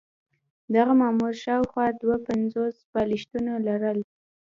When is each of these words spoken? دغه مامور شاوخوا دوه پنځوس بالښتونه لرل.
دغه 0.75 0.93
مامور 1.01 1.33
شاوخوا 1.43 1.85
دوه 2.01 2.17
پنځوس 2.27 2.75
بالښتونه 2.91 3.53
لرل. 3.67 3.99